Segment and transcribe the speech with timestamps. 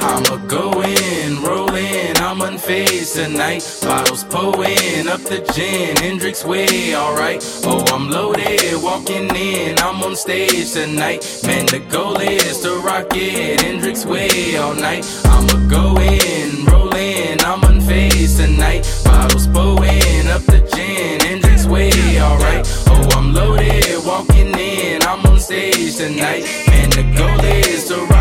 [0.00, 3.62] I'ma go in, roll in, I'm unfazed tonight.
[3.82, 7.42] Bottles pouring up the gin, Hendricks way, alright.
[7.64, 11.24] Oh, I'm loaded, walking in, I'm on stage tonight.
[11.44, 15.04] Man, the goal is to rock it, Hendricks way all night.
[15.24, 18.84] I'ma go in, roll in, I'm unfazed tonight.
[19.04, 21.90] Bottles pouring up the gin, Hendricks way,
[22.20, 22.66] alright.
[22.86, 26.44] Oh, I'm loaded, walking in, I'm on stage tonight.
[26.68, 28.17] Man, the goal is to rock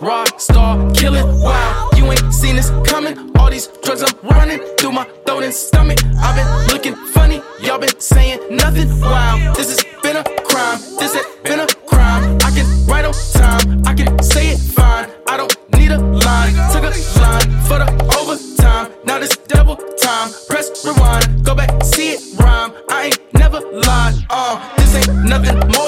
[0.00, 1.26] rock star killing.
[1.40, 3.30] Wow, you ain't seen this coming.
[3.36, 5.98] All these drugs I'm running through my throat and stomach.
[6.18, 8.88] I've been looking funny, y'all been saying nothing.
[9.00, 10.78] Wow, this has been a crime.
[10.98, 12.38] This has been a crime.
[12.42, 15.08] I can write on time, I can say it fine.
[15.28, 16.54] I don't need a line.
[16.72, 17.88] Took a line for the
[18.18, 18.92] overtime.
[19.04, 20.30] Now this double time.
[20.48, 22.72] Press rewind, go back, see it rhyme.
[22.88, 24.14] I ain't never lied.
[24.30, 25.79] Uh, this ain't nothing more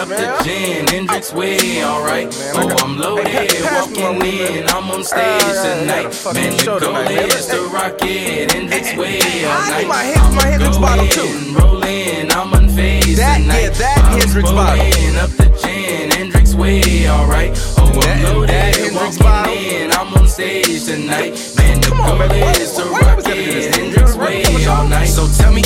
[0.00, 0.38] up man.
[0.38, 2.28] the gin, Hendricks way, alright.
[2.54, 5.80] Oh, I'm loaded, Hey, pass me my walking in, I'm on stage I got a
[5.80, 6.34] tonight.
[6.34, 6.96] Man, the goal
[7.28, 9.88] is to rock it, Hendricks way all I need night.
[9.88, 11.20] my Hen- my Hendricks bottle, too.
[11.22, 11.84] in, roll
[12.32, 13.74] I'm unfazed That- yeah, tonight.
[13.74, 14.86] that Bottles Hendricks bottle.
[15.18, 17.52] up the gin, Hendricks way, alright.
[17.76, 21.32] Oh, I'm That- loaded, that Hendricks walking in, I'm on stage tonight.
[21.56, 23.74] Man, the goal is to rock that it.
[23.76, 25.08] Hendricks way all night.
[25.08, 25.62] So tell me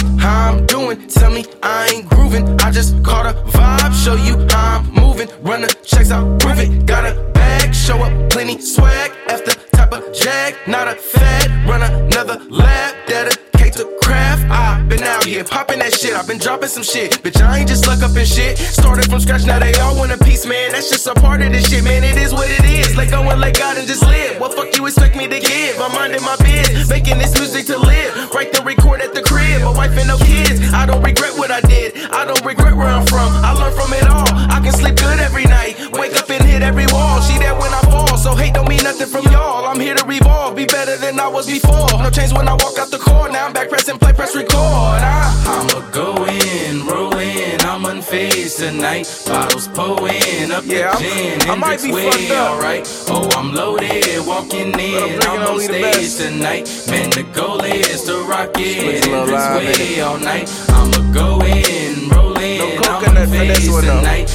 [6.44, 6.86] prove it.
[6.86, 9.12] Got a bag, show up plenty swag.
[9.28, 11.50] After type of jag, not a fad.
[11.68, 14.44] Run another lab, dedicate to craft.
[14.50, 16.12] I've been out here popping that shit.
[16.14, 17.12] I've been dropping some shit.
[17.22, 18.58] Bitch, I ain't just luck up and shit.
[18.58, 20.72] Started from scratch, now they all want a piece, man.
[20.72, 22.04] That's just a part of this shit, man.
[22.04, 22.96] It is what it is.
[22.96, 24.40] Let go and let God and just live.
[24.40, 25.80] What fuck you expect me to give?
[25.80, 28.30] I'm minding my biz, making this music to live.
[28.34, 30.60] Write the record at the crib, My wife and no kids.
[30.72, 31.96] I don't regret what I did.
[32.12, 33.28] I don't regret where I'm from.
[33.44, 34.28] I learned from it all.
[34.52, 35.76] I can sleep good every night.
[35.92, 36.23] Wake up
[36.64, 37.20] every wall.
[37.20, 38.16] She there when I fall.
[38.16, 39.64] So hate don't mean nothing from y'all.
[39.66, 41.86] I'm here to revolve, be better than I was before.
[42.02, 43.32] No change when I walk out the court.
[43.32, 44.54] Now I'm back pressing play, press record.
[44.54, 49.06] I'ma go in, roll in, I'm unfazed tonight.
[49.26, 52.50] Bottles pouring up Yeah, the I'm- gin, I might be fucked up.
[52.52, 52.88] alright.
[53.08, 56.64] Oh, I'm loaded, walking in, drinking I'm on stage tonight.
[56.88, 60.48] Man, the goal is to rock it, Squeeze a little Hendricks way all night.
[60.68, 64.30] I'ma go in, roll in, No I'm coconut for this unfazed one, tonight.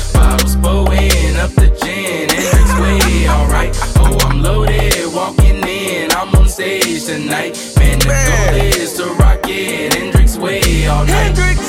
[7.10, 7.58] Tonight.
[7.80, 11.36] Man, the goal is to rock it, Hendricks way all night.
[11.36, 11.69] Hendricks